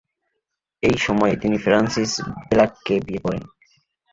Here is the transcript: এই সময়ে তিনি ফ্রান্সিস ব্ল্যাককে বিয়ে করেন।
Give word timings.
এই 0.83 0.97
সময়ে 0.97 1.35
তিনি 1.35 1.57
ফ্রান্সিস 1.57 2.11
ব্ল্যাককে 2.49 2.95
বিয়ে 3.05 3.23
করেন। 3.25 3.43